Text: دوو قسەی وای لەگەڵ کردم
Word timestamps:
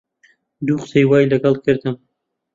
دوو 0.65 0.77
قسەی 0.83 1.05
وای 1.07 1.29
لەگەڵ 1.31 1.55
کردم 1.65 1.95